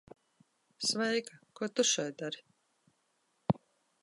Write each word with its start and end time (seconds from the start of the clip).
Sveika. 0.91 1.37
Ko 1.59 1.69
tu 1.75 1.87
šeit 1.93 2.19
dari? 2.23 2.45